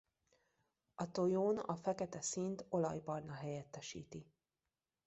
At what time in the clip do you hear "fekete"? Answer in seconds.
1.75-2.21